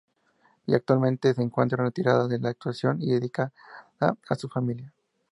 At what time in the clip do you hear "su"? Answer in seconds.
4.35-4.49